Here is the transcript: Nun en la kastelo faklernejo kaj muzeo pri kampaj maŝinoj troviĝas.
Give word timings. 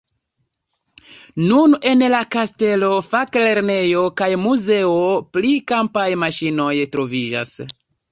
Nun 1.49 1.73
en 1.89 1.99
la 2.13 2.21
kastelo 2.35 2.89
faklernejo 3.09 4.01
kaj 4.21 4.29
muzeo 4.47 4.95
pri 5.37 5.53
kampaj 5.73 6.07
maŝinoj 6.23 6.71
troviĝas. 6.97 7.55